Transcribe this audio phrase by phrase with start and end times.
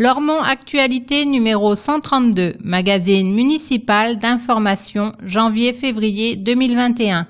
[0.00, 7.26] Lormont Actualité numéro 132, magazine municipal d'information janvier-février 2021.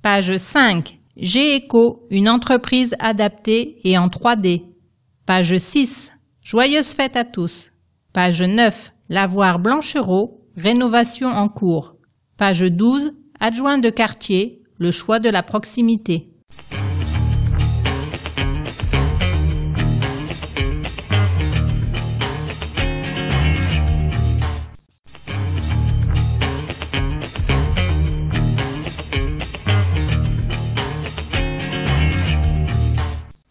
[0.00, 1.00] Page 5.
[1.16, 4.66] GECO, une entreprise adaptée et en 3D.
[5.26, 6.12] Page 6.
[6.44, 7.72] Joyeuse fête à tous.
[8.12, 8.92] Page 9.
[9.08, 11.96] Lavoir Blanchereau, rénovation en cours.
[12.36, 13.14] Page 12.
[13.40, 16.29] Adjoint de quartier, le choix de la proximité.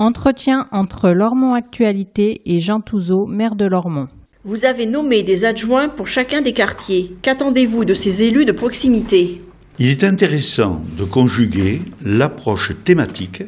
[0.02, 4.08] Entretien entre Lormont Actualité et Jean Touzeau, maire de Lormont.
[4.46, 7.18] Vous avez nommé des adjoints pour chacun des quartiers.
[7.22, 9.42] Qu'attendez-vous de ces élus de proximité?
[9.78, 13.44] Il est intéressant de conjuguer l'approche thématique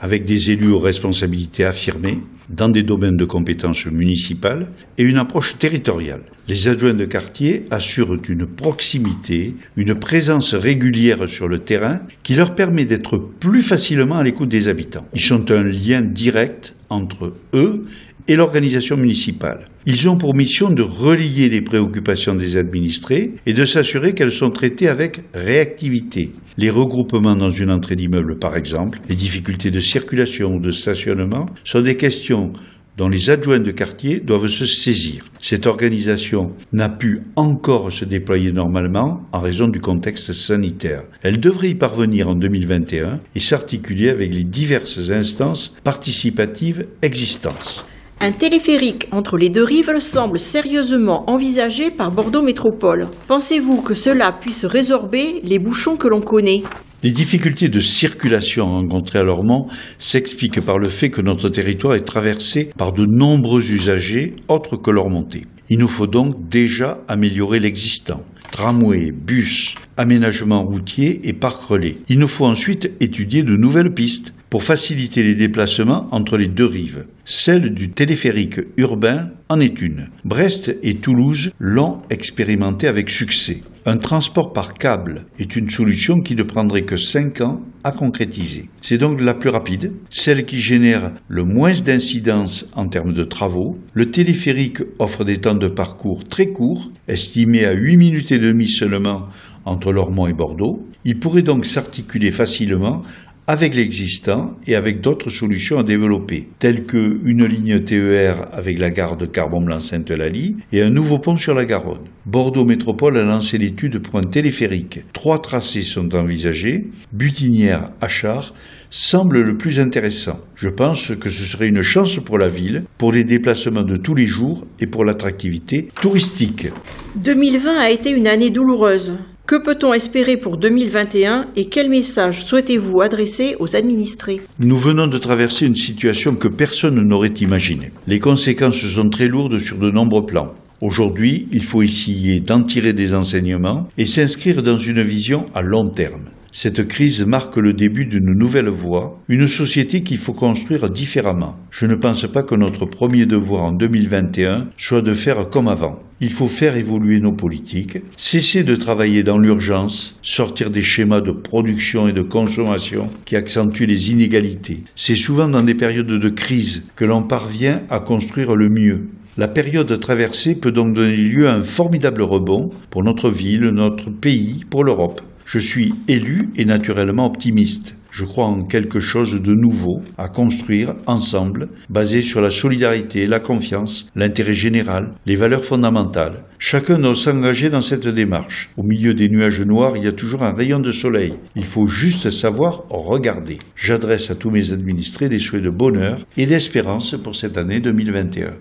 [0.00, 4.66] avec des élus aux responsabilités affirmées dans des domaines de compétences municipales
[4.98, 6.22] et une approche territoriale.
[6.48, 12.54] Les adjoints de quartier assurent une proximité, une présence régulière sur le terrain qui leur
[12.54, 15.06] permet d'être plus facilement à l'écoute des habitants.
[15.14, 17.86] Ils sont un lien direct entre eux
[18.30, 19.66] et l'organisation municipale.
[19.86, 24.50] Ils ont pour mission de relier les préoccupations des administrés et de s'assurer qu'elles sont
[24.50, 26.30] traitées avec réactivité.
[26.56, 31.46] Les regroupements dans une entrée d'immeuble, par exemple, les difficultés de circulation ou de stationnement
[31.64, 32.52] sont des questions
[32.96, 35.24] dont les adjoints de quartier doivent se saisir.
[35.40, 41.02] Cette organisation n'a pu encore se déployer normalement en raison du contexte sanitaire.
[41.22, 47.89] Elle devrait y parvenir en 2021 et s'articuler avec les diverses instances participatives existantes.
[48.22, 53.08] Un téléphérique entre les deux rives semble sérieusement envisagé par Bordeaux Métropole.
[53.26, 56.62] Pensez-vous que cela puisse résorber les bouchons que l'on connaît?
[57.02, 62.04] Les difficultés de circulation rencontrées à Lormont s'expliquent par le fait que notre territoire est
[62.04, 65.46] traversé par de nombreux usagers autres que Lormontais.
[65.70, 68.22] Il nous faut donc déjà améliorer l'existant.
[68.50, 71.96] Tramway, bus, aménagement routier et parcs relais.
[72.10, 76.66] Il nous faut ensuite étudier de nouvelles pistes pour faciliter les déplacements entre les deux
[76.66, 77.06] rives.
[77.24, 80.08] Celle du téléphérique urbain en est une.
[80.24, 83.60] Brest et Toulouse l'ont expérimenté avec succès.
[83.86, 88.68] Un transport par câble est une solution qui ne prendrait que 5 ans à concrétiser.
[88.82, 93.78] C'est donc la plus rapide, celle qui génère le moins d'incidence en termes de travaux.
[93.94, 98.68] Le téléphérique offre des temps de parcours très courts, estimés à 8 minutes et demie
[98.68, 99.28] seulement
[99.64, 100.86] entre Lormont et Bordeaux.
[101.04, 103.02] Il pourrait donc s'articuler facilement
[103.50, 108.90] avec l'existant et avec d'autres solutions à développer, telles que une ligne TER avec la
[108.90, 112.06] gare de Carbon-Blanc-Sainte-Eulalie et un nouveau pont sur la Garonne.
[112.26, 115.00] Bordeaux Métropole a lancé l'étude pour un téléphérique.
[115.12, 116.86] Trois tracés sont envisagés.
[117.12, 118.54] Butinière, Achard
[118.88, 120.38] semble le plus intéressant.
[120.54, 124.14] Je pense que ce serait une chance pour la ville, pour les déplacements de tous
[124.14, 126.68] les jours et pour l'attractivité touristique.
[127.16, 129.14] 2020 a été une année douloureuse.
[129.50, 134.40] Que peut-on espérer pour 2021 et quel message souhaitez-vous adresser aux administrés?
[134.60, 137.90] Nous venons de traverser une situation que personne n'aurait imaginée.
[138.06, 140.54] Les conséquences sont très lourdes sur de nombreux plans.
[140.80, 145.88] Aujourd'hui, il faut essayer d'en tirer des enseignements et s'inscrire dans une vision à long
[145.88, 146.26] terme.
[146.52, 151.56] Cette crise marque le début d'une nouvelle voie, une société qu'il faut construire différemment.
[151.70, 156.02] Je ne pense pas que notre premier devoir en 2021 soit de faire comme avant.
[156.20, 161.30] Il faut faire évoluer nos politiques, cesser de travailler dans l'urgence, sortir des schémas de
[161.30, 164.82] production et de consommation qui accentuent les inégalités.
[164.96, 169.08] C'est souvent dans des périodes de crise que l'on parvient à construire le mieux.
[169.38, 174.10] La période traversée peut donc donner lieu à un formidable rebond pour notre ville, notre
[174.10, 175.22] pays, pour l'Europe.
[175.52, 177.96] Je suis élu et naturellement optimiste.
[178.12, 183.40] Je crois en quelque chose de nouveau à construire ensemble, basé sur la solidarité, la
[183.40, 186.44] confiance, l'intérêt général, les valeurs fondamentales.
[186.60, 188.70] Chacun doit s'engager dans cette démarche.
[188.76, 191.34] Au milieu des nuages noirs, il y a toujours un rayon de soleil.
[191.56, 193.58] Il faut juste savoir regarder.
[193.74, 198.52] J'adresse à tous mes administrés des souhaits de bonheur et d'espérance pour cette année 2021.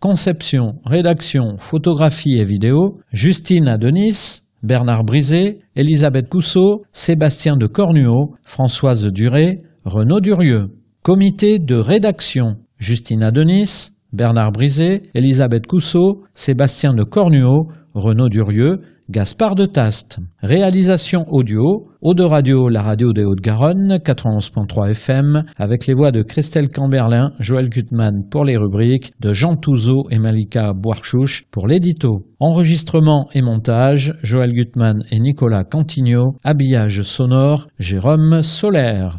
[0.00, 9.06] Conception, rédaction, photographie et vidéo, Justine Adenis, Bernard Brisé, Elisabeth Cousseau, Sébastien de Cornuau, Françoise
[9.06, 10.76] Duré, Renaud Durieux.
[11.02, 18.80] Comité de rédaction, Justine Adenis, Bernard Brisé, Elisabeth Cousseau, Sébastien de Cornuau, Renaud Durieux,
[19.10, 20.20] Gaspard de Taste.
[20.42, 26.70] Réalisation audio, Eau Radio, la radio des Hauts-de-Garonne, 91.3 FM, avec les voix de Christelle
[26.70, 32.26] Camberlin, Joël Gutmann pour les rubriques, de Jean Touzeau et Malika Boarchouche pour l'édito.
[32.40, 36.36] Enregistrement et montage, Joël Gutmann et Nicolas Cantigno.
[36.44, 39.18] Habillage sonore, Jérôme Solaire.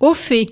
[0.00, 0.46] Au fait,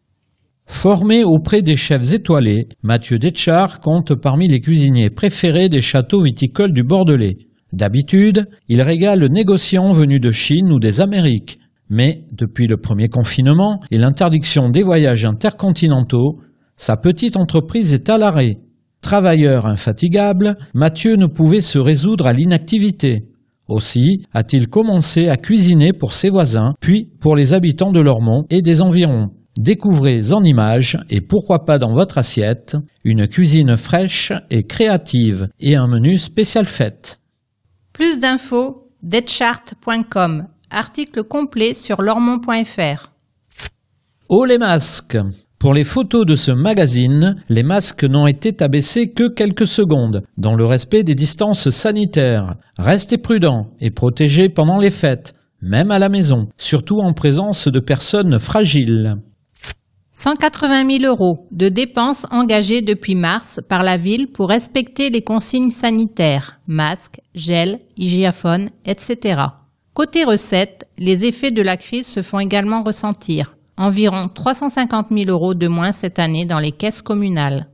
[0.66, 6.72] Formé auprès des chefs étoilés, Mathieu Detchard compte parmi les cuisiniers préférés des châteaux viticoles
[6.72, 7.36] du Bordelais.
[7.72, 11.58] D'habitude, il régale le négociant venu de Chine ou des Amériques.
[11.90, 16.40] Mais, depuis le premier confinement et l'interdiction des voyages intercontinentaux,
[16.76, 18.58] sa petite entreprise est à l'arrêt.
[19.04, 23.28] Travailleur infatigable, Mathieu ne pouvait se résoudre à l'inactivité.
[23.68, 28.62] Aussi a-t-il commencé à cuisiner pour ses voisins, puis pour les habitants de Lormont et
[28.62, 29.28] des environs.
[29.58, 35.76] Découvrez en images, et pourquoi pas dans votre assiette, une cuisine fraîche et créative et
[35.76, 37.20] un menu spécial fête.
[37.92, 40.46] Plus d'infos, deadchart.com.
[40.70, 43.12] Article complet sur lormont.fr.
[44.30, 45.18] Oh les masques
[45.64, 50.54] Pour les photos de ce magazine, les masques n'ont été abaissés que quelques secondes, dans
[50.54, 52.56] le respect des distances sanitaires.
[52.76, 55.32] Restez prudents et protégés pendant les fêtes,
[55.62, 59.16] même à la maison, surtout en présence de personnes fragiles.
[60.12, 65.70] 180 000 euros de dépenses engagées depuis mars par la ville pour respecter les consignes
[65.70, 69.40] sanitaires, masques, gel, hygiaphone, etc.
[69.94, 73.53] Côté recettes, les effets de la crise se font également ressentir.
[73.76, 77.66] Environ 350 000 euros de moins cette année dans les caisses communales.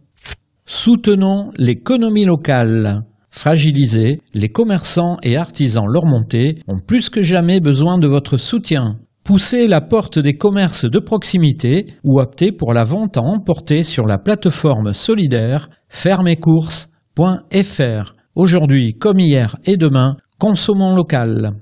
[0.67, 3.05] Soutenons l'économie locale.
[3.31, 8.97] Fragilisés, les commerçants et artisans lormontais ont plus que jamais besoin de votre soutien.
[9.25, 14.07] Poussez la porte des commerces de proximité ou optez pour la vente à emporter sur
[14.07, 18.15] la plateforme solidaire fermecourses.fr.
[18.35, 21.53] Aujourd'hui comme hier et demain, consommons local.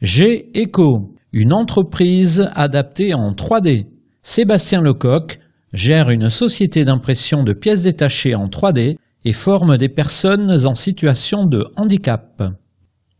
[0.00, 3.88] G Eco, une entreprise adaptée en 3D.
[4.22, 5.38] Sébastien Lecoq
[5.74, 11.44] gère une société d'impression de pièces détachées en 3D et forme des personnes en situation
[11.44, 12.42] de handicap.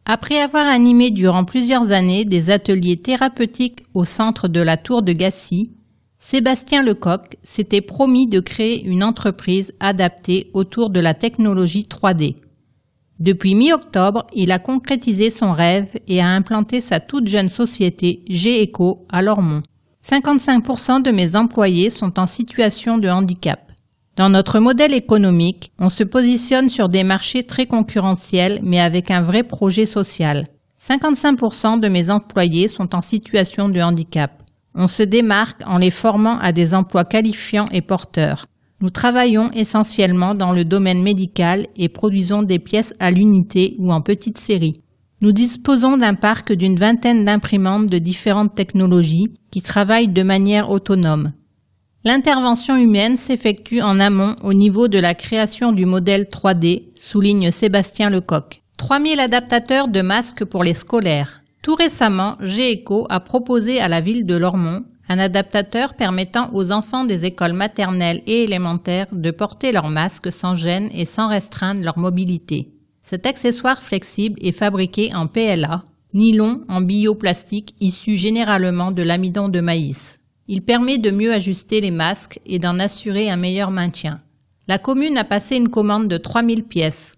[0.06, 5.12] Après avoir animé durant plusieurs années des ateliers thérapeutiques au centre de la Tour de
[5.12, 5.74] Gassy,
[6.18, 12.34] Sébastien Lecoq s'était promis de créer une entreprise adaptée autour de la technologie 3D.
[13.18, 19.06] Depuis mi-octobre, il a concrétisé son rêve et a implanté sa toute jeune société G-Eco
[19.08, 19.62] à Lormont.
[20.04, 23.72] 55% de mes employés sont en situation de handicap.
[24.16, 29.22] Dans notre modèle économique, on se positionne sur des marchés très concurrentiels mais avec un
[29.22, 30.46] vrai projet social.
[30.80, 34.42] 55% de mes employés sont en situation de handicap.
[34.74, 38.46] On se démarque en les formant à des emplois qualifiants et porteurs.
[38.80, 44.02] Nous travaillons essentiellement dans le domaine médical et produisons des pièces à l'unité ou en
[44.02, 44.82] petite série.
[45.22, 51.32] Nous disposons d'un parc d'une vingtaine d'imprimantes de différentes technologies qui travaillent de manière autonome.
[52.04, 58.10] L'intervention humaine s'effectue en amont au niveau de la création du modèle 3D, souligne Sébastien
[58.10, 58.62] Lecoq.
[58.76, 61.40] 3000 adaptateurs de masques pour les scolaires.
[61.62, 67.04] Tout récemment, GECO a proposé à la ville de Lormont un adaptateur permettant aux enfants
[67.04, 71.98] des écoles maternelles et élémentaires de porter leur masque sans gêne et sans restreindre leur
[71.98, 72.72] mobilité.
[73.00, 79.60] Cet accessoire flexible est fabriqué en PLA, nylon en bioplastique issu généralement de l'amidon de
[79.60, 80.18] maïs.
[80.48, 84.20] Il permet de mieux ajuster les masques et d'en assurer un meilleur maintien.
[84.68, 87.14] La commune a passé une commande de 3000 pièces.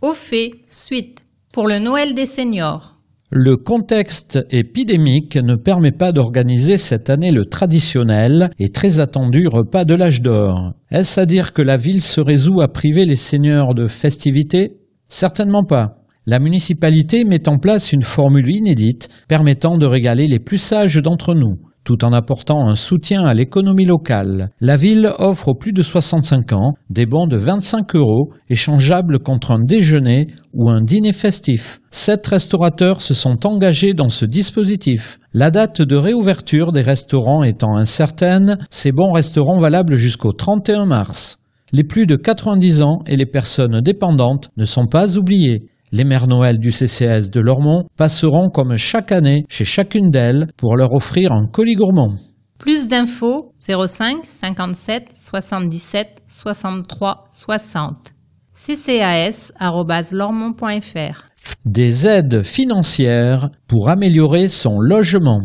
[0.03, 1.23] Au fait, suite,
[1.53, 2.96] pour le Noël des seniors.
[3.31, 9.85] Le contexte épidémique ne permet pas d'organiser cette année le traditionnel et très attendu repas
[9.85, 10.75] de l'âge d'or.
[10.93, 14.77] Est-ce à dire que la ville se résout à priver les seigneurs de festivités?
[15.09, 16.05] Certainement pas.
[16.25, 21.35] La municipalité met en place une formule inédite permettant de régaler les plus sages d'entre
[21.35, 24.51] nous tout en apportant un soutien à l'économie locale.
[24.61, 29.53] La ville offre aux plus de 65 ans des bons de 25 euros échangeables contre
[29.53, 31.79] un déjeuner ou un dîner festif.
[31.93, 35.21] Sept restaurateurs se sont engagés dans ce dispositif.
[35.33, 41.39] La date de réouverture des restaurants étant incertaine, ces bons resteront valables jusqu'au 31 mars.
[41.73, 45.69] Les plus de 90 ans et les personnes dépendantes ne sont pas oubliés.
[45.93, 50.77] Les mères Noël du CCS de Lormont passeront comme chaque année chez chacune d'elles pour
[50.77, 52.17] leur offrir un colis gourmand.
[52.59, 58.15] Plus d'infos 05 57 77 63 60
[58.53, 61.23] ccas.lormont.fr
[61.65, 65.43] Des aides financières pour améliorer son logement.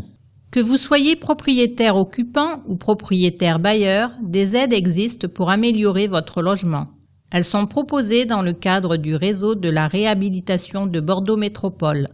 [0.50, 6.88] Que vous soyez propriétaire occupant ou propriétaire bailleur, des aides existent pour améliorer votre logement.
[7.31, 12.07] Elles sont proposées dans le cadre du réseau de la réhabilitation de Bordeaux Métropole.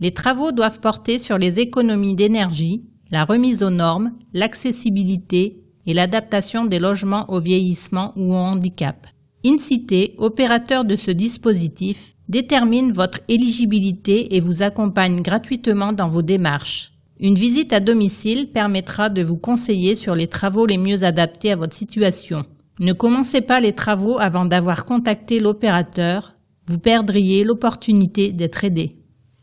[0.00, 6.64] Les travaux doivent porter sur les économies d'énergie, la remise aux normes, l'accessibilité et l'adaptation
[6.64, 9.06] des logements au vieillissement ou au handicap.
[9.44, 16.92] InCité, opérateur de ce dispositif, détermine votre éligibilité et vous accompagne gratuitement dans vos démarches.
[17.20, 21.56] Une visite à domicile permettra de vous conseiller sur les travaux les mieux adaptés à
[21.56, 22.46] votre situation.
[22.80, 26.34] Ne commencez pas les travaux avant d'avoir contacté l'opérateur,
[26.66, 28.96] vous perdriez l'opportunité d'être aidé.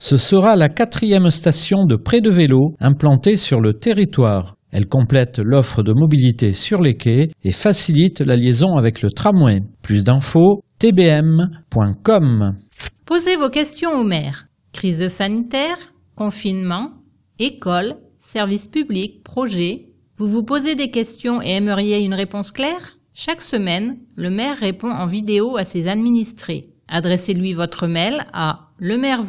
[0.00, 4.56] Ce sera la quatrième station de près de vélo implantée sur le territoire.
[4.72, 9.60] Elle complète l'offre de mobilité sur les quais et facilite la liaison avec le tramway.
[9.82, 12.56] Plus d'infos, tbm.com.
[13.04, 14.46] Posez vos questions au maire.
[14.72, 15.76] Crise sanitaire,
[16.14, 16.92] confinement,
[17.40, 17.96] école,
[18.30, 19.86] service public, projet.
[20.16, 22.96] Vous vous posez des questions et aimeriez une réponse claire?
[23.12, 26.68] Chaque semaine, le maire répond en vidéo à ses administrés.
[26.86, 29.22] Adressez-lui votre mail à le maire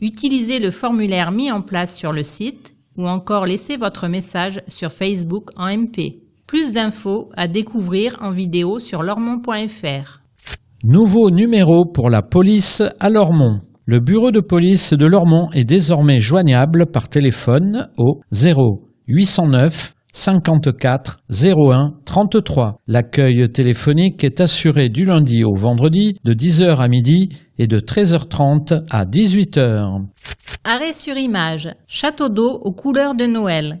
[0.00, 4.90] Utilisez le formulaire mis en place sur le site ou encore laissez votre message sur
[4.90, 6.22] Facebook en MP.
[6.46, 10.20] Plus d'infos à découvrir en vidéo sur lormont.fr.
[10.84, 13.60] Nouveau numéro pour la police à Lormont.
[13.88, 21.18] Le bureau de police de Lormont est désormais joignable par téléphone au 0 809 54
[21.30, 22.80] 01 33.
[22.88, 27.28] L'accueil téléphonique est assuré du lundi au vendredi de 10h à midi
[27.58, 30.02] et de 13h30 à 18h.
[30.64, 31.68] Arrêt sur image.
[31.86, 33.78] Château d'eau aux couleurs de Noël.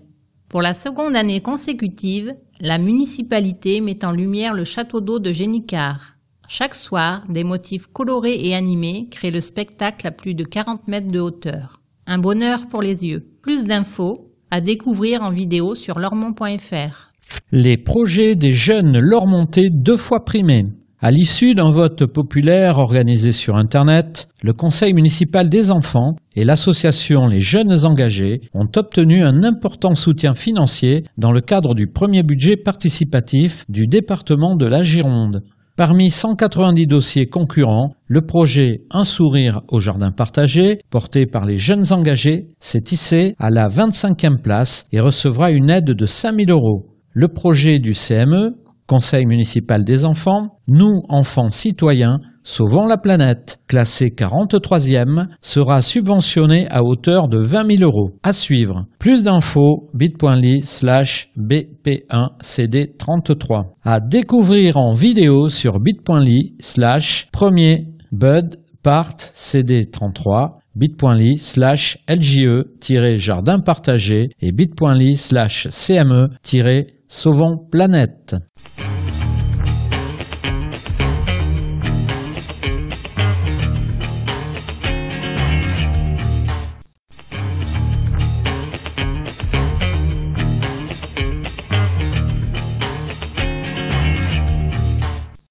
[0.48, 6.15] Pour la seconde année consécutive, la municipalité met en lumière le château d'eau de Génicard.
[6.48, 11.10] Chaque soir, des motifs colorés et animés créent le spectacle à plus de 40 mètres
[11.10, 11.80] de hauteur.
[12.06, 13.26] Un bonheur pour les yeux.
[13.42, 17.10] Plus d'infos à découvrir en vidéo sur lormont.fr.
[17.50, 20.66] Les projets des jeunes Lormontais deux fois primés.
[21.00, 27.26] À l'issue d'un vote populaire organisé sur Internet, le Conseil municipal des enfants et l'association
[27.26, 32.56] Les Jeunes Engagés ont obtenu un important soutien financier dans le cadre du premier budget
[32.56, 35.42] participatif du département de la Gironde.
[35.76, 41.92] Parmi 190 dossiers concurrents, le projet Un sourire au jardin partagé, porté par les jeunes
[41.92, 46.86] engagés, s'est hissé à la 25e place et recevra une aide de 5000 euros.
[47.12, 48.54] Le projet du CME,
[48.86, 56.84] Conseil municipal des enfants, Nous, enfants citoyens, Sauvons la planète, classé 43e, sera subventionné à
[56.84, 58.12] hauteur de 20 000 euros.
[58.22, 58.86] À suivre.
[59.00, 63.64] Plus d'infos, bit.ly slash bp1cd33.
[63.82, 74.28] À découvrir en vidéo sur bit.ly slash premier bud part cd33 bit.ly slash lje-jardin partagé
[74.40, 78.36] et bit.ly slash cme-sauvons planète.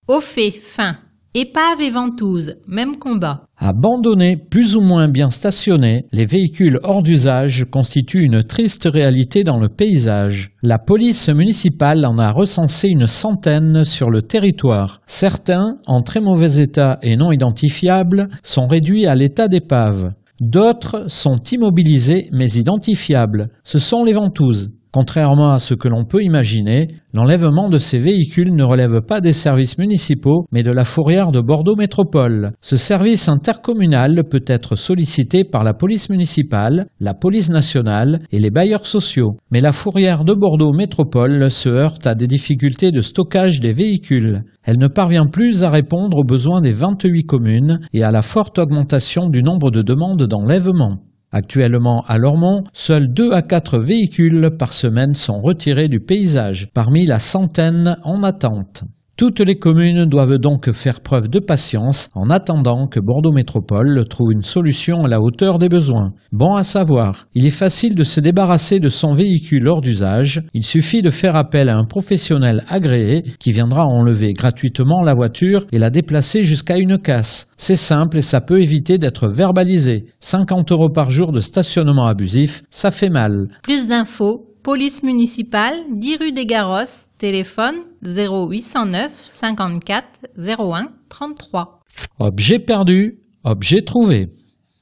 [0.07, 0.97] Au fait, fin.
[1.33, 3.47] Épave et ventouse, même combat.
[3.57, 9.57] Abandonnés, plus ou moins bien stationnés, les véhicules hors d'usage constituent une triste réalité dans
[9.59, 10.51] le paysage.
[10.61, 15.01] La police municipale en a recensé une centaine sur le territoire.
[15.07, 20.13] Certains, en très mauvais état et non identifiables, sont réduits à l'état d'épave.
[20.39, 23.49] D'autres sont immobilisés mais identifiables.
[23.63, 24.69] Ce sont les ventouses.
[24.95, 29.33] Contrairement à ce que l'on peut imaginer, l'enlèvement de ces véhicules ne relève pas des
[29.33, 32.53] services municipaux, mais de la fourrière de Bordeaux Métropole.
[32.61, 38.51] Ce service intercommunal peut être sollicité par la police municipale, la police nationale et les
[38.51, 39.35] bailleurs sociaux.
[39.51, 44.43] Mais la fourrière de Bordeaux Métropole se heurte à des difficultés de stockage des véhicules.
[44.63, 48.59] Elle ne parvient plus à répondre aux besoins des 28 communes et à la forte
[48.59, 51.01] augmentation du nombre de demandes d'enlèvement.
[51.37, 57.05] Actuellement à Lormont, seuls 2 à 4 véhicules par semaine sont retirés du paysage, parmi
[57.05, 58.85] la centaine en attente.
[59.17, 64.33] Toutes les communes doivent donc faire preuve de patience en attendant que Bordeaux Métropole trouve
[64.33, 66.11] une solution à la hauteur des besoins.
[66.33, 70.65] Bon à savoir, il est facile de se débarrasser de son véhicule hors d'usage, il
[70.65, 75.79] suffit de faire appel à un professionnel agréé qui viendra enlever gratuitement la voiture et
[75.79, 77.47] la déplacer jusqu'à une casse.
[77.55, 80.07] C'est simple et ça peut éviter d'être verbalisé.
[80.19, 83.47] 50 euros par jour de stationnement abusif, ça fait mal.
[83.63, 90.07] Plus d'infos Police municipale, 10 rue des Garros, téléphone 0809 54
[90.39, 91.81] 01 33.
[92.17, 94.33] Objet perdu, objet trouvé.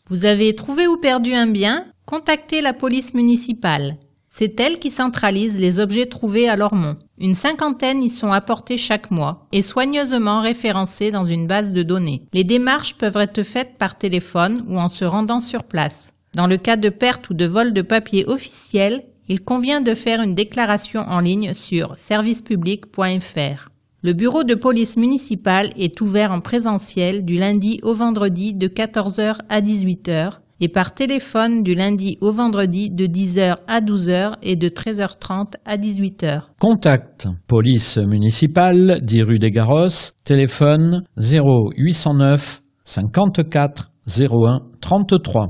[0.07, 1.87] Vous avez trouvé ou perdu un bien?
[2.05, 3.97] Contactez la police municipale.
[4.29, 6.95] C'est elle qui centralise les objets trouvés à Lormont.
[7.17, 12.23] Une cinquantaine y sont apportés chaque mois et soigneusement référencés dans une base de données.
[12.31, 16.13] Les démarches peuvent être faites par téléphone ou en se rendant sur place.
[16.35, 20.21] Dans le cas de perte ou de vol de papier officiel, il convient de faire
[20.21, 23.69] une déclaration en ligne sur servicepublic.fr.
[24.01, 29.37] Le bureau de police municipale est ouvert en présentiel du lundi au vendredi de 14h
[29.47, 34.69] à 18h et par téléphone du lundi au vendredi de 10h à 12h et de
[34.69, 36.41] 13h30 à 18h.
[36.59, 39.87] Contact police municipale 10 rue des Garros,
[40.23, 45.47] téléphone 0809 54 01 33.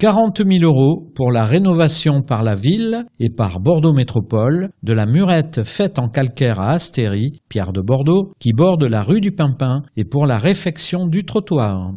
[0.00, 5.06] 40 000 euros pour la rénovation par la ville et par Bordeaux Métropole de la
[5.06, 9.82] murette faite en calcaire à Astéry, Pierre de Bordeaux, qui borde la rue du Pimpin
[9.96, 11.94] et pour la réfection du trottoir.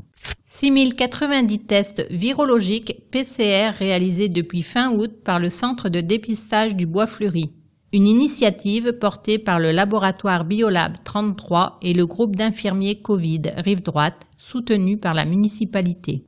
[0.48, 7.06] 6090 tests virologiques PCR réalisés depuis fin août par le Centre de dépistage du Bois
[7.06, 7.52] Fleuri.
[7.94, 14.26] Une initiative portée par le laboratoire Biolab 33 et le groupe d'infirmiers Covid Rive Droite,
[14.38, 16.24] soutenu par la municipalité.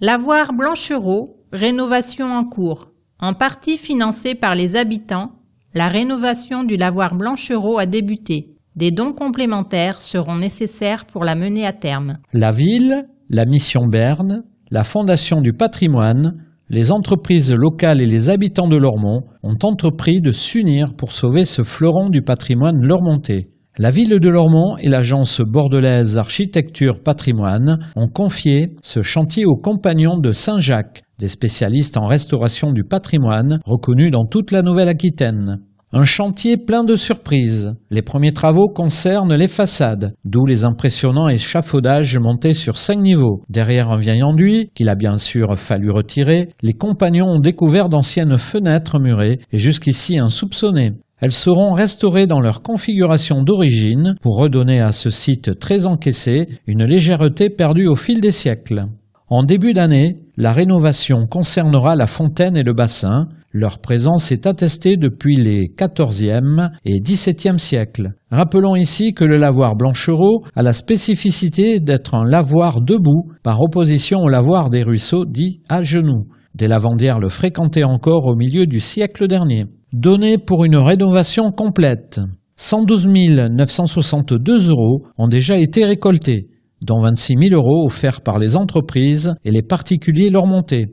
[0.00, 2.88] Lavoir Blanchereau, rénovation en cours.
[3.20, 5.30] En partie financée par les habitants,
[5.72, 8.56] la rénovation du lavoir Blanchereau a débuté.
[8.74, 12.18] Des dons complémentaires seront nécessaires pour la mener à terme.
[12.32, 18.68] La ville, la mission Berne, la Fondation du patrimoine, les entreprises locales et les habitants
[18.68, 23.53] de Lormont ont entrepris de s'unir pour sauver ce fleuron du patrimoine lormontais.
[23.76, 30.16] La ville de Lormont et l'agence bordelaise Architecture Patrimoine ont confié ce chantier aux compagnons
[30.16, 35.56] de Saint-Jacques, des spécialistes en restauration du patrimoine reconnus dans toute la Nouvelle-Aquitaine.
[35.96, 37.72] Un chantier plein de surprises.
[37.90, 43.42] Les premiers travaux concernent les façades, d'où les impressionnants échafaudages montés sur cinq niveaux.
[43.48, 48.38] Derrière un vieil enduit, qu'il a bien sûr fallu retirer, les compagnons ont découvert d'anciennes
[48.38, 50.92] fenêtres murées et jusqu'ici insoupçonnées.
[51.20, 56.84] Elles seront restaurées dans leur configuration d'origine pour redonner à ce site très encaissé une
[56.84, 58.82] légèreté perdue au fil des siècles.
[59.28, 64.96] En début d'année, la rénovation concernera la fontaine et le bassin, leur présence est attestée
[64.96, 68.14] depuis les XIVe et XVIIe siècles.
[68.32, 74.18] Rappelons ici que le lavoir Blanchereau a la spécificité d'être un lavoir debout par opposition
[74.22, 76.26] au lavoir des ruisseaux dit à genoux.
[76.56, 79.66] Des lavandières le fréquentaient encore au milieu du siècle dernier.
[79.94, 82.20] Donné pour une rénovation complète.
[82.56, 86.48] 112 962 euros ont déjà été récoltés,
[86.82, 90.86] dont 26 000 euros offerts par les entreprises et les particuliers leur montée.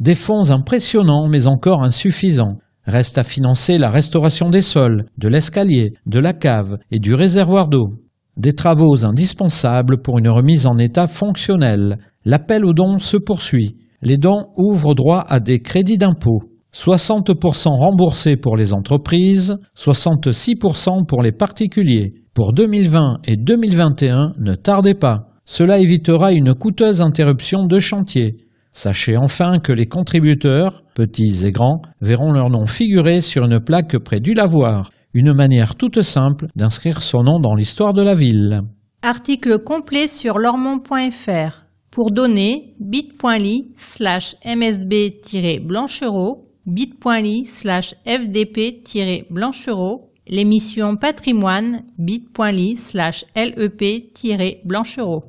[0.00, 2.58] Des fonds impressionnants mais encore insuffisants.
[2.84, 7.68] Reste à financer la restauration des sols, de l'escalier, de la cave et du réservoir
[7.68, 7.94] d'eau.
[8.36, 11.96] Des travaux indispensables pour une remise en état fonctionnel.
[12.26, 13.76] L'appel aux dons se poursuit.
[14.02, 16.51] Les dons ouvrent droit à des crédits d'impôt.
[16.74, 22.14] 60% remboursés pour les entreprises, 66% pour les particuliers.
[22.34, 25.28] Pour 2020 et 2021, ne tardez pas.
[25.44, 28.38] Cela évitera une coûteuse interruption de chantier.
[28.70, 33.98] Sachez enfin que les contributeurs, petits et grands, verront leur nom figurer sur une plaque
[33.98, 38.62] près du lavoir, une manière toute simple d'inscrire son nom dans l'histoire de la ville.
[39.02, 41.64] Article complet sur lormont.fr.
[41.90, 55.24] Pour donner, bit.ly slash msb-blanchereau, bit.ly slash fdp-blanchereau, l'émission patrimoine, bit.ly slash lep-blanchereau.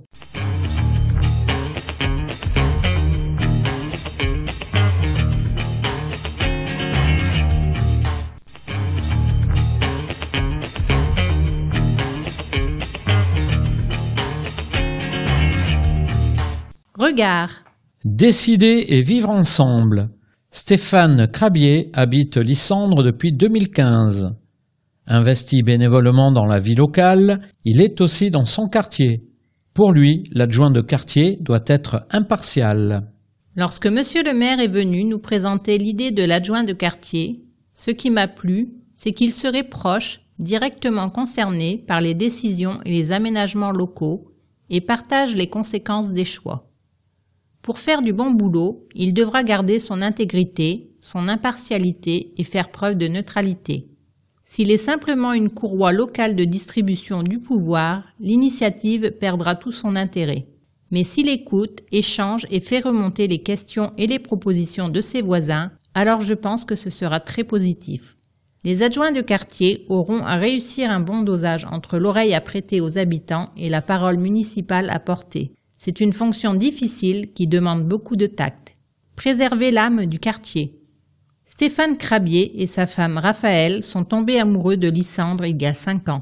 [16.96, 17.64] Regard.
[18.06, 20.10] Décider et vivre ensemble.
[20.56, 24.36] Stéphane Crabier habite Lissandre depuis 2015.
[25.08, 29.24] Investi bénévolement dans la vie locale, il est aussi dans son quartier.
[29.74, 33.10] Pour lui, l'adjoint de quartier doit être impartial.
[33.56, 37.42] Lorsque monsieur le maire est venu nous présenter l'idée de l'adjoint de quartier,
[37.74, 43.12] ce qui m'a plu, c'est qu'il serait proche, directement concerné par les décisions et les
[43.12, 44.20] aménagements locaux
[44.70, 46.70] et partage les conséquences des choix.
[47.64, 52.98] Pour faire du bon boulot, il devra garder son intégrité, son impartialité et faire preuve
[52.98, 53.88] de neutralité.
[54.44, 60.46] S'il est simplement une courroie locale de distribution du pouvoir, l'initiative perdra tout son intérêt.
[60.92, 65.72] Mais s'il écoute, échange et fait remonter les questions et les propositions de ses voisins,
[65.94, 68.18] alors je pense que ce sera très positif.
[68.66, 72.98] Les adjoints de quartier auront à réussir un bon dosage entre l'oreille à prêter aux
[72.98, 75.54] habitants et la parole municipale à porter.
[75.86, 78.78] C'est une fonction difficile qui demande beaucoup de tact.
[79.18, 80.80] Préserver l'âme du quartier.
[81.46, 86.08] Stéphane Crabier et sa femme Raphaël sont tombés amoureux de Lysandre il y a cinq
[86.08, 86.22] ans.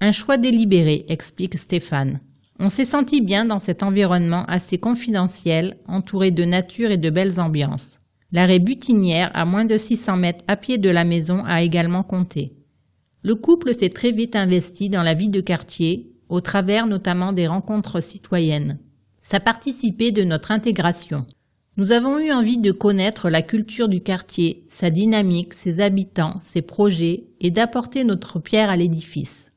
[0.00, 2.20] Un choix délibéré, explique Stéphane.
[2.58, 7.38] On s'est senti bien dans cet environnement assez confidentiel, entouré de nature et de belles
[7.38, 8.00] ambiances.
[8.32, 12.54] L'arrêt butinière, à moins de 600 mètres à pied de la maison, a également compté.
[13.22, 17.46] Le couple s'est très vite investi dans la vie de quartier, au travers notamment des
[17.46, 18.78] rencontres citoyennes.
[19.22, 21.24] Ça participait de notre intégration.
[21.76, 26.60] Nous avons eu envie de connaître la culture du quartier, sa dynamique, ses habitants, ses
[26.60, 29.52] projets et d'apporter notre pierre à l'édifice.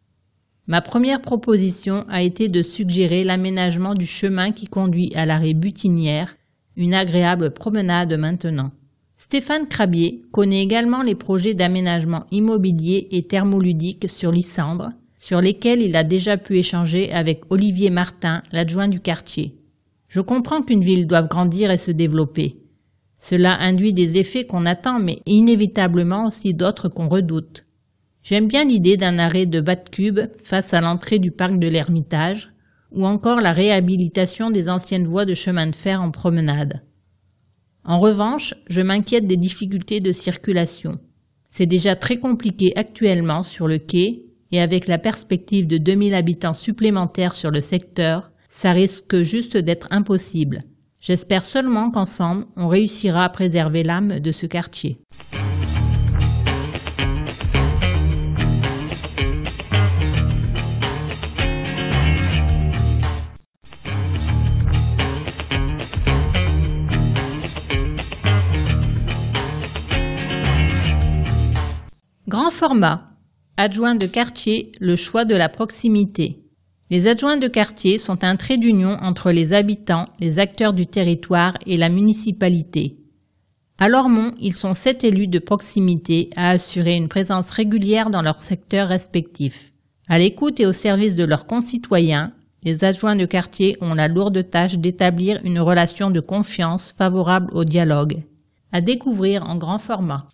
[0.67, 6.35] Ma première proposition a été de suggérer l'aménagement du chemin qui conduit à l'arrêt Butinière,
[6.77, 8.71] une agréable promenade maintenant.
[9.17, 14.91] Stéphane Crabier connaît également les projets d'aménagement immobilier et thermoludique sur l'Issandre,
[15.25, 19.55] sur lesquels il a déjà pu échanger avec Olivier Martin, l'adjoint du quartier.
[20.07, 22.57] Je comprends qu'une ville doive grandir et se développer.
[23.17, 27.65] Cela induit des effets qu'on attend, mais inévitablement aussi d'autres qu'on redoute.
[28.21, 31.69] J'aime bien l'idée d'un arrêt de bas de cube face à l'entrée du parc de
[31.69, 32.51] l'Ermitage,
[32.91, 36.83] ou encore la réhabilitation des anciennes voies de chemin de fer en promenade.
[37.83, 40.99] En revanche, je m'inquiète des difficultés de circulation.
[41.49, 44.24] C'est déjà très compliqué actuellement sur le quai
[44.55, 49.87] et avec la perspective de 2000 habitants supplémentaires sur le secteur, ça risque juste d'être
[49.91, 50.63] impossible.
[51.01, 54.97] J'espère seulement qu'ensemble, on réussira à préserver l'âme de ce quartier.
[72.29, 73.14] Grand format.
[73.57, 76.41] Adjoint de quartier, le choix de la proximité.
[76.89, 81.53] Les adjoints de quartier sont un trait d'union entre les habitants, les acteurs du territoire
[81.65, 82.97] et la municipalité.
[83.77, 88.41] À Lormont, ils sont sept élus de proximité à assurer une présence régulière dans leurs
[88.41, 89.71] secteurs respectifs.
[90.09, 94.49] À l'écoute et au service de leurs concitoyens, les adjoints de quartier ont la lourde
[94.49, 98.21] tâche d'établir une relation de confiance favorable au dialogue.
[98.73, 100.27] À découvrir en grand format.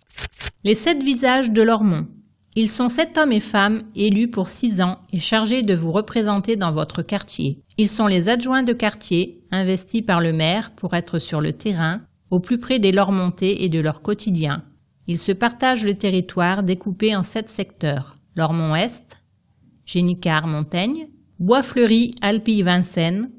[0.64, 2.08] Les sept visages de Lormont.
[2.54, 6.56] Ils sont sept hommes et femmes élus pour six ans et chargés de vous représenter
[6.56, 7.62] dans votre quartier.
[7.78, 12.02] Ils sont les adjoints de quartier, investis par le maire pour être sur le terrain,
[12.30, 14.64] au plus près des Lormontais et de leur quotidien.
[15.06, 18.16] Ils se partagent le territoire découpé en sept secteurs.
[18.36, 19.16] Lormont-Est,
[19.86, 23.30] Génicard-Montaigne, Bois-Fleuri, Alpille-Vincennes,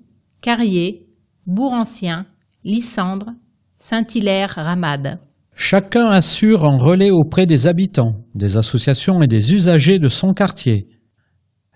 [0.41, 1.07] Carrier,
[1.45, 2.25] Bourg-Ancien,
[2.63, 3.33] Lissandre,
[3.77, 5.19] Saint-Hilaire-Ramade.
[5.55, 10.87] Chacun assure un relais auprès des habitants, des associations et des usagers de son quartier.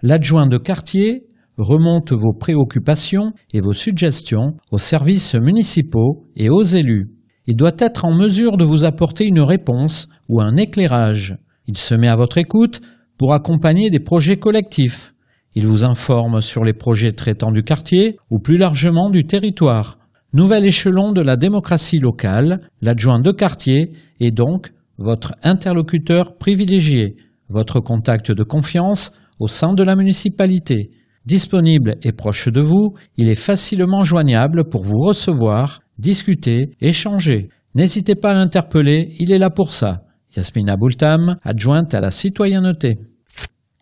[0.02, 7.12] L'adjoint de quartier remonte vos préoccupations et vos suggestions aux services municipaux et aux élus.
[7.46, 11.38] Il doit être en mesure de vous apporter une réponse ou un éclairage.
[11.68, 12.82] Il se met à votre écoute
[13.18, 15.14] pour accompagner des projets collectifs.
[15.54, 19.98] Il vous informe sur les projets traitant du quartier ou plus largement du territoire.
[20.38, 27.16] Nouvel échelon de la démocratie locale, l'adjoint de quartier est donc votre interlocuteur privilégié,
[27.50, 30.92] votre contact de confiance au sein de la municipalité.
[31.26, 37.50] Disponible et proche de vous, il est facilement joignable pour vous recevoir, discuter, échanger.
[37.74, 40.04] N'hésitez pas à l'interpeller, il est là pour ça.
[40.36, 43.00] Yasmina Boultam, adjointe à la citoyenneté.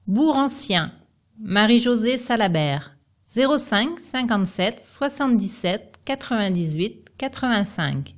[0.07, 0.93] Bourg ancien.
[1.41, 2.95] Marie-Josée Salabert.
[3.25, 8.15] 05 57 77 98 85.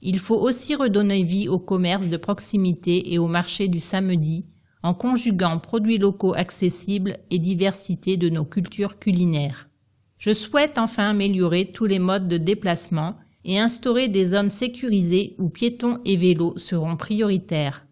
[0.00, 4.46] Il faut aussi redonner vie au commerce de proximité et au marché du samedi
[4.82, 9.68] en conjuguant produits locaux accessibles et diversité de nos cultures culinaires.
[10.16, 15.48] Je souhaite enfin améliorer tous les modes de déplacement et instaurer des zones sécurisées où
[15.48, 17.86] piétons et vélos seront prioritaires.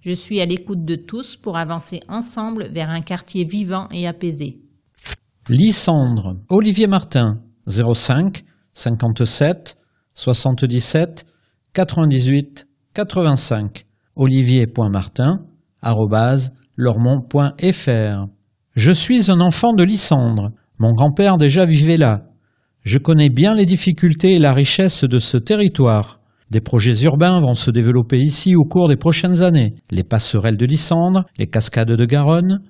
[0.00, 4.60] Je suis à l'écoute de tous pour avancer ensemble vers un quartier vivant et apaisé.
[5.48, 8.44] Lysandre, Olivier Martin, 05
[8.74, 9.76] 57
[10.14, 11.24] 77
[11.72, 13.84] 98 85.
[14.14, 15.44] Olivier.martin,
[16.76, 18.26] lormont.fr.
[18.74, 20.50] Je suis un enfant de Lysandre.
[20.78, 22.24] Mon grand-père déjà vivait là.
[22.88, 26.20] Je connais bien les difficultés et la richesse de ce territoire.
[26.50, 29.74] Des projets urbains vont se développer ici au cours des prochaines années.
[29.90, 32.62] Les passerelles de Lissandre, les cascades de Garonne.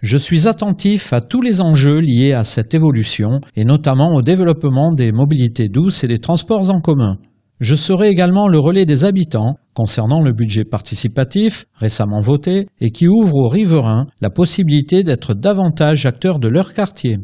[0.00, 4.92] Je suis attentif à tous les enjeux liés à cette évolution et notamment au développement
[4.92, 7.18] des mobilités douces et des transports en commun.
[7.60, 13.08] Je serai également le relais des habitants concernant le budget participatif récemment voté et qui
[13.08, 17.18] ouvre aux riverains la possibilité d'être davantage acteurs de leur quartier.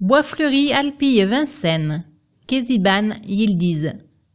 [0.00, 2.04] Bois fleuri Alpille Vincennes.
[2.46, 3.92] Kéziban Yildiz.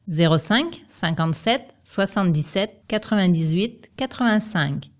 [0.08, 4.91] 05 57 77 98 85.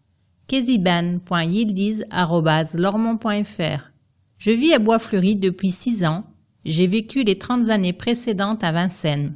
[2.73, 3.91] lormont.fr
[4.39, 6.23] Je vis à Bois-Fleuri depuis six ans.
[6.65, 9.36] J'ai vécu les 30 années précédentes à Vincennes.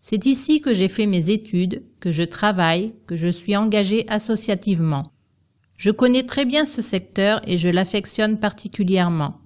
[0.00, 5.12] C'est ici que j'ai fait mes études, que je travaille, que je suis engagé associativement.
[5.78, 9.40] Je connais très bien ce secteur et je l'affectionne particulièrement.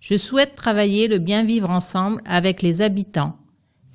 [0.00, 3.36] Je souhaite travailler le bien vivre ensemble avec les habitants,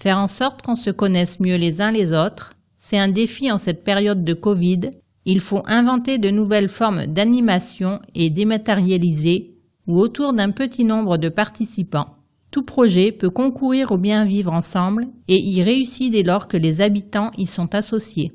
[0.02, 2.52] faire en sorte qu'on se connaisse mieux les uns les autres.
[2.76, 4.92] C'est un défi en cette période de Covid.
[5.26, 9.56] Il faut inventer de nouvelles formes d'animation et dématérialiser
[9.88, 12.18] ou autour d'un petit nombre de participants.
[12.52, 16.82] Tout projet peut concourir au bien vivre ensemble et y réussit dès lors que les
[16.82, 18.32] habitants y sont associés.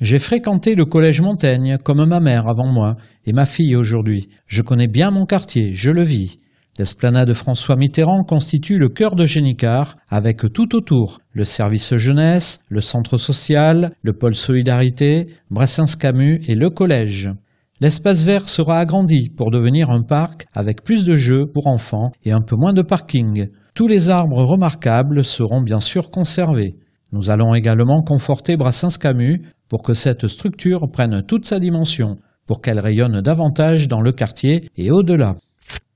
[0.00, 2.94] J'ai fréquenté le collège Montaigne comme ma mère avant moi
[3.26, 4.28] et ma fille aujourd'hui.
[4.46, 6.38] Je connais bien mon quartier, je le vis.
[6.78, 12.80] L'esplanade François Mitterrand constitue le cœur de Génicard, avec tout autour le service jeunesse, le
[12.80, 17.32] centre social, le pôle solidarité, Brassens-Camus et le collège.
[17.80, 22.32] L'espace vert sera agrandi pour devenir un parc avec plus de jeux pour enfants et
[22.32, 23.48] un peu moins de parking.
[23.74, 26.76] Tous les arbres remarquables seront bien sûr conservés.
[27.12, 32.80] Nous allons également conforter Brassens-Camus pour que cette structure prenne toute sa dimension, pour qu'elle
[32.80, 35.36] rayonne davantage dans le quartier et au-delà.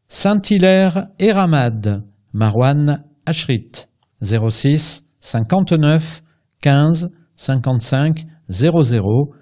[0.09, 3.89] Saint-Hilaire et Ramad, Marwan Ashrit,
[4.23, 6.23] 06 59
[6.63, 9.35] 15 55 00,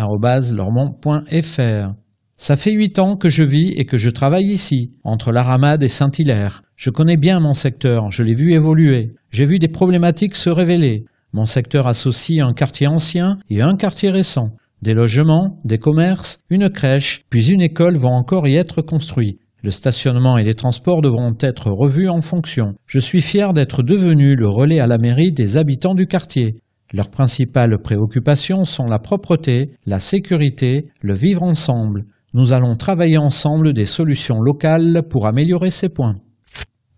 [0.00, 1.94] marwan.ashrit.lormont.fr.
[2.36, 5.82] Ça fait huit ans que je vis et que je travaille ici, entre la Ramade
[5.82, 6.62] et Saint-Hilaire.
[6.74, 9.12] Je connais bien mon secteur, je l'ai vu évoluer.
[9.30, 11.04] J'ai vu des problématiques se révéler.
[11.34, 14.50] Mon secteur associe un quartier ancien et un quartier récent.
[14.80, 19.38] Des logements, des commerces, une crèche, puis une école vont encore y être construits.
[19.62, 22.76] Le stationnement et les transports devront être revus en fonction.
[22.86, 26.56] Je suis fier d'être devenu le relais à la mairie des habitants du quartier.
[26.92, 32.06] Leurs principales préoccupations sont la propreté, la sécurité, le vivre ensemble.
[32.34, 36.16] Nous allons travailler ensemble des solutions locales pour améliorer ces points.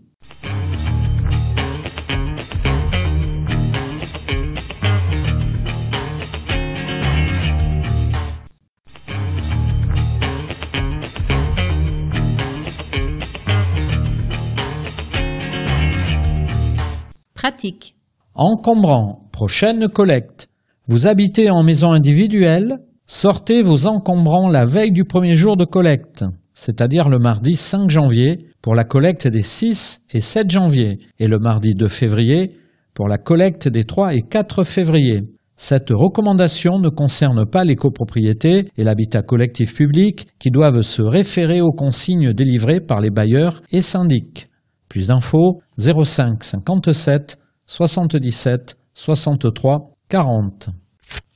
[18.35, 20.47] Encombrant, prochaine collecte.
[20.85, 22.77] Vous habitez en maison individuelle
[23.07, 26.23] Sortez vos encombrants la veille du premier jour de collecte,
[26.53, 31.39] c'est-à-dire le mardi 5 janvier pour la collecte des 6 et 7 janvier et le
[31.39, 32.57] mardi 2 février
[32.93, 35.23] pour la collecte des 3 et 4 février.
[35.57, 41.61] Cette recommandation ne concerne pas les copropriétés et l'habitat collectif public qui doivent se référer
[41.61, 44.47] aux consignes délivrées par les bailleurs et syndics.
[44.91, 50.69] Plus d'infos 05 57 77 63 40.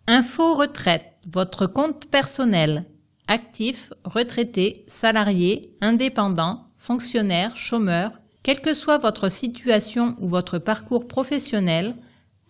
[0.08, 2.86] Info retraite, votre compte personnel.
[3.28, 8.12] Actif, retraité, salarié, indépendant, fonctionnaire, chômeur,
[8.44, 11.96] quelle que soit votre situation ou votre parcours professionnel,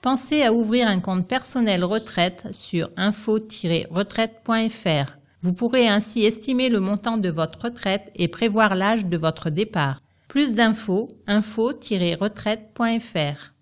[0.02, 5.18] pensez à ouvrir un compte personnel retraite sur info-retraite.fr.
[5.42, 10.02] Vous pourrez ainsi estimer le montant de votre retraite et prévoir l'âge de votre départ.
[10.36, 13.54] Plus d'infos, info-retraite.fr.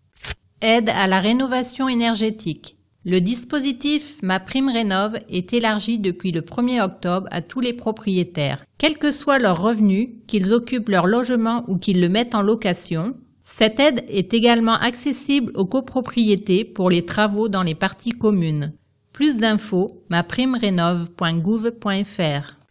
[0.60, 2.76] Aide à la rénovation énergétique.
[3.04, 8.62] Le dispositif Ma Prime Rénove est élargi depuis le 1er octobre à tous les propriétaires.
[8.78, 13.16] Quels que soient leurs revenus, qu'ils occupent leur logement ou qu'ils le mettent en location,
[13.44, 18.72] cette aide est également accessible aux copropriétés pour les travaux dans les parties communes.
[19.12, 22.61] Plus d'infos, maprimerénov.gouv.fr.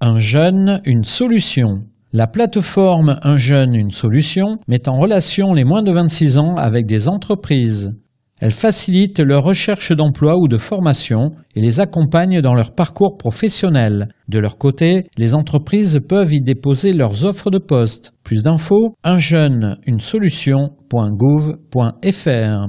[0.00, 1.82] Un jeune, une solution.
[2.12, 6.86] La plateforme Un jeune, une solution met en relation les moins de 26 ans avec
[6.86, 7.90] des entreprises.
[8.40, 14.10] Elle facilite leur recherche d'emploi ou de formation et les accompagne dans leur parcours professionnel.
[14.28, 18.12] De leur côté, les entreprises peuvent y déposer leurs offres de poste.
[18.22, 22.68] Plus d'infos, un jeune, une solution.gouv.fr.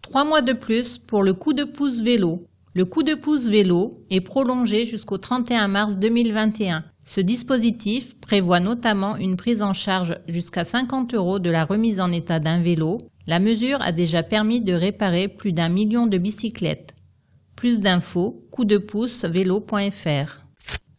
[0.00, 2.46] Trois mois de plus pour le coup de pouce vélo.
[2.72, 6.84] Le coup de pouce vélo est prolongé jusqu'au 31 mars 2021.
[7.04, 12.12] Ce dispositif prévoit notamment une prise en charge jusqu'à 50 euros de la remise en
[12.12, 16.94] état d'un vélo, la mesure a déjà permis de réparer plus d'un million de bicyclettes.
[17.56, 20.46] Plus d'infos, coup de pouce vélo.fr.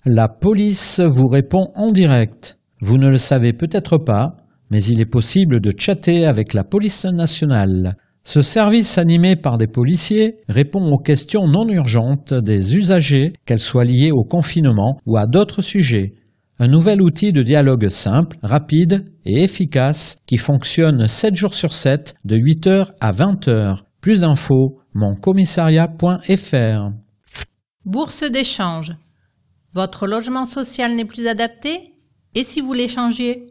[0.03, 2.59] La police vous répond en direct.
[2.81, 4.35] Vous ne le savez peut-être pas,
[4.71, 7.95] mais il est possible de chatter avec la police nationale.
[8.23, 13.83] Ce service animé par des policiers répond aux questions non urgentes des usagers, qu'elles soient
[13.83, 16.13] liées au confinement ou à d'autres sujets,
[16.59, 22.13] un nouvel outil de dialogue simple, rapide et efficace qui fonctionne 7 jours sur 7
[22.23, 23.77] de 8h à 20h.
[23.99, 26.91] Plus d'infos, moncommissariat.fr.
[27.83, 28.93] Bourse d'échange.
[29.73, 31.95] Votre logement social n'est plus adapté?
[32.35, 33.47] Et si vous l'échangez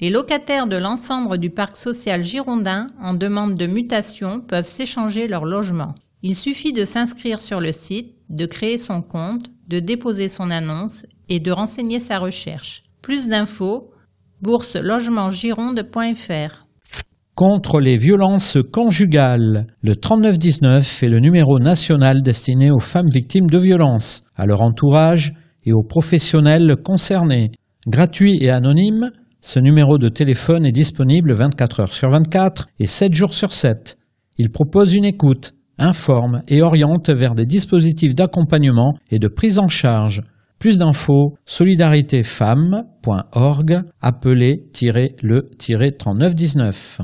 [0.00, 5.44] Les locataires de l'ensemble du parc social girondin en demande de mutation peuvent s'échanger leur
[5.44, 5.96] logement.
[6.22, 11.04] Il suffit de s'inscrire sur le site, de créer son compte, de déposer son annonce
[11.28, 12.84] et de renseigner sa recherche.
[13.02, 13.90] Plus d'infos,
[14.40, 16.66] bourselogementgironde.fr.
[17.34, 23.58] Contre les violences conjugales, le 3919 est le numéro national destiné aux femmes victimes de
[23.58, 25.32] violences, à leur entourage
[25.64, 27.50] et aux professionnels concernés.
[27.88, 29.10] Gratuit et anonyme,
[29.48, 33.96] ce numéro de téléphone est disponible 24 heures sur 24 et 7 jours sur 7.
[34.36, 39.70] Il propose une écoute, informe et oriente vers des dispositifs d'accompagnement et de prise en
[39.70, 40.20] charge.
[40.58, 47.00] Plus d'infos, solidaritéfemmes.org, appelez-le-3919.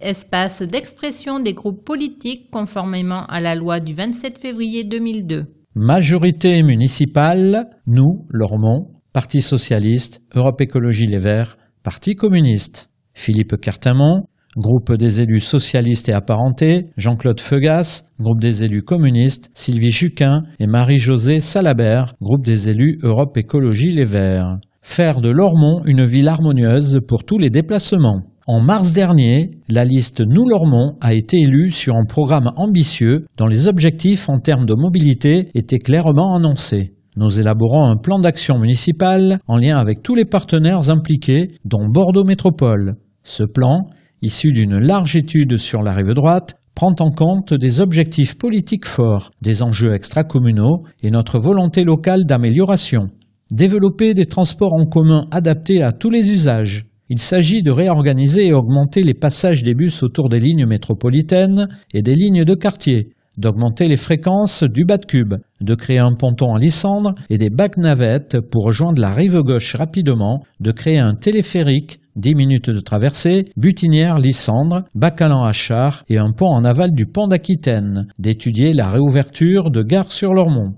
[0.00, 5.44] Espace d'expression des groupes politiques conformément à la loi du 27 février 2002.
[5.74, 12.90] Majorité municipale, nous, Lormont, Parti socialiste, Europe Écologie Les Verts, Parti communiste.
[13.12, 14.24] Philippe Cartamont,
[14.56, 20.66] Groupe des élus socialistes et apparentés, Jean-Claude Feugas, Groupe des élus communistes, Sylvie Juquin et
[20.66, 24.58] Marie-Josée Salabert, Groupe des élus Europe Écologie Les Verts.
[24.80, 28.22] Faire de Lormont une ville harmonieuse pour tous les déplacements.
[28.46, 33.46] En mars dernier, la liste Nous Lormont a été élue sur un programme ambitieux dont
[33.46, 36.92] les objectifs en termes de mobilité étaient clairement annoncés.
[37.16, 42.24] Nous élaborons un plan d'action municipal en lien avec tous les partenaires impliqués, dont Bordeaux
[42.24, 42.96] Métropole.
[43.22, 43.86] Ce plan,
[44.20, 49.30] issu d'une large étude sur la rive droite, prend en compte des objectifs politiques forts,
[49.40, 53.06] des enjeux extracommunaux et notre volonté locale d'amélioration.
[53.50, 56.84] Développer des transports en commun adaptés à tous les usages,
[57.14, 62.02] il s'agit de réorganiser et augmenter les passages des bus autour des lignes métropolitaines et
[62.02, 66.56] des lignes de quartier, d'augmenter les fréquences du bas de cube, de créer un ponton
[66.56, 71.14] à Lissandre et des bacs navettes pour rejoindre la rive gauche rapidement, de créer un
[71.14, 77.06] téléphérique, 10 minutes de traversée, Butinière, Lissandre, Bacalan Achard et un pont en aval du
[77.06, 80.72] pont d'Aquitaine, d'étudier la réouverture de Gare sur Lormont.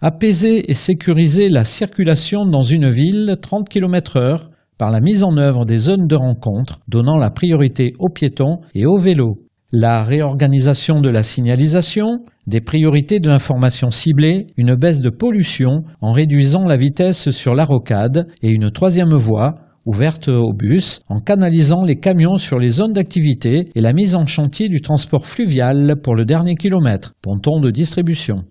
[0.00, 5.36] Apaiser et sécuriser la circulation dans une ville 30 km heure par la mise en
[5.36, 9.38] œuvre des zones de rencontre donnant la priorité aux piétons et aux vélos,
[9.72, 16.12] la réorganisation de la signalisation, des priorités de l'information ciblée, une baisse de pollution en
[16.12, 19.54] réduisant la vitesse sur la rocade et une troisième voie
[19.86, 24.26] ouverte aux bus en canalisant les camions sur les zones d'activité et la mise en
[24.26, 28.44] chantier du transport fluvial pour le dernier kilomètre, ponton de distribution.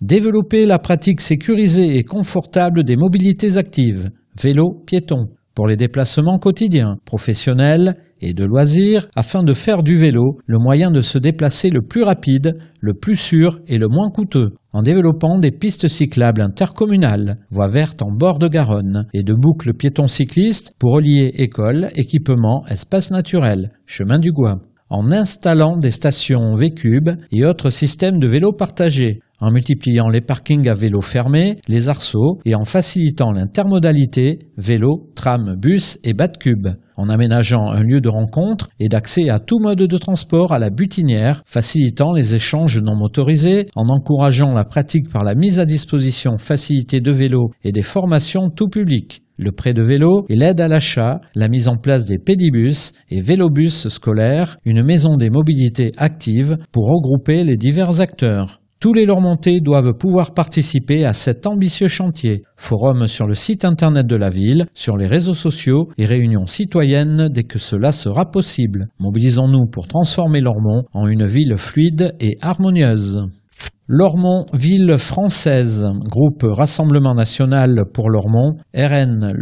[0.00, 4.10] Développer la pratique sécurisée et confortable des mobilités actives,
[4.40, 10.38] vélo, piéton, pour les déplacements quotidiens, professionnels et de loisirs afin de faire du vélo
[10.46, 14.54] le moyen de se déplacer le plus rapide, le plus sûr et le moins coûteux,
[14.72, 19.74] en développant des pistes cyclables intercommunales, voies vertes en bord de Garonne et de boucles
[19.74, 24.60] piétons cyclistes pour relier écoles, équipements, espaces naturels, chemin du Gois
[24.90, 30.68] en installant des stations V-Cube et autres systèmes de vélos partagés, en multipliant les parkings
[30.68, 36.36] à vélos fermés, les arceaux et en facilitant l'intermodalité vélo, tram, bus et bas de
[36.36, 40.58] cube, en aménageant un lieu de rencontre et d'accès à tout mode de transport à
[40.58, 45.64] la butinière, facilitant les échanges non motorisés, en encourageant la pratique par la mise à
[45.64, 50.60] disposition facilitée de vélos et des formations tout public le prêt de vélo et l'aide
[50.60, 55.92] à l'achat, la mise en place des pédibus et vélobus scolaires, une maison des mobilités
[55.96, 58.60] actives pour regrouper les divers acteurs.
[58.80, 62.44] Tous les Lormontais doivent pouvoir participer à cet ambitieux chantier.
[62.56, 67.28] Forum sur le site internet de la ville, sur les réseaux sociaux et réunions citoyennes
[67.28, 68.88] dès que cela sera possible.
[68.98, 73.22] Mobilisons-nous pour transformer Lormont en une ville fluide et harmonieuse.
[73.86, 79.32] Lormont, ville française, groupe Rassemblement national pour Lormont, rn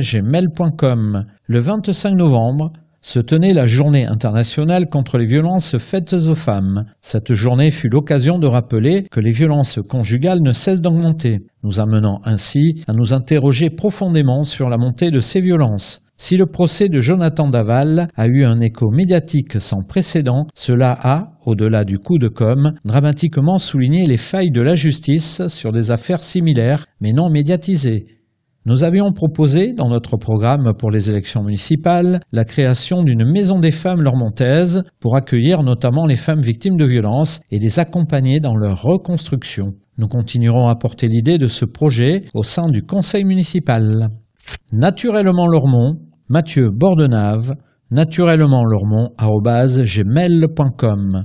[0.00, 1.24] gmail.com.
[1.48, 6.84] Le 25 novembre, se tenait la journée internationale contre les violences faites aux femmes.
[7.00, 12.20] Cette journée fut l'occasion de rappeler que les violences conjugales ne cessent d'augmenter, nous amenant
[12.24, 16.02] ainsi à nous interroger profondément sur la montée de ces violences.
[16.20, 21.38] Si le procès de Jonathan Daval a eu un écho médiatique sans précédent, cela a,
[21.46, 26.24] au-delà du coup de com', dramatiquement souligné les failles de la justice sur des affaires
[26.24, 28.06] similaires, mais non médiatisées.
[28.66, 33.70] Nous avions proposé, dans notre programme pour les élections municipales, la création d'une maison des
[33.70, 38.82] femmes lormontaises pour accueillir notamment les femmes victimes de violences et les accompagner dans leur
[38.82, 39.74] reconstruction.
[39.98, 44.10] Nous continuerons à porter l'idée de ce projet au sein du conseil municipal.
[44.72, 45.96] Naturellement Lormont,
[46.30, 47.54] Mathieu Bordenave,
[47.90, 48.62] naturellement
[49.82, 51.24] gmail.com.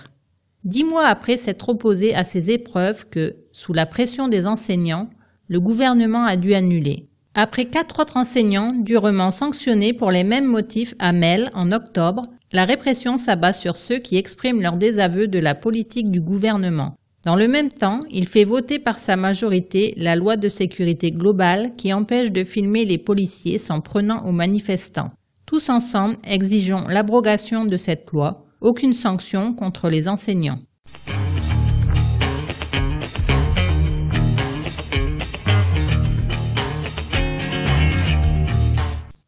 [0.64, 5.10] Dix mois après s'être opposés à ces épreuves que, sous la pression des enseignants,
[5.48, 7.10] le gouvernement a dû annuler.
[7.34, 12.22] Après quatre autres enseignants durement sanctionnés pour les mêmes motifs à Mel en octobre,
[12.52, 16.96] la répression s'abat sur ceux qui expriment leur désaveu de la politique du gouvernement.
[17.26, 21.74] Dans le même temps, il fait voter par sa majorité la loi de sécurité globale
[21.78, 25.08] qui empêche de filmer les policiers s'en prenant aux manifestants.
[25.46, 30.60] Tous ensemble, exigeons l'abrogation de cette loi, aucune sanction contre les enseignants.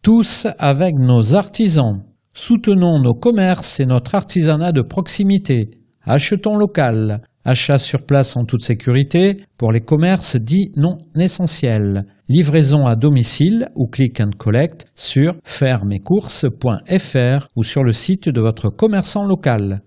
[0.02, 2.04] Tous avec nos artisans.
[2.34, 5.70] Soutenons nos commerces et notre artisanat de proximité.
[6.06, 7.22] Achetons local.
[7.46, 12.06] Achat sur place en toute sécurité pour les commerces dits non essentiels.
[12.28, 18.72] Livraison à domicile ou click and collect sur fermecourses.fr ou sur le site de votre
[18.72, 19.84] commerçant local.